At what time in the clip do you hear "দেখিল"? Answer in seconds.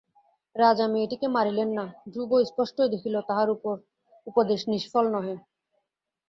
2.93-3.15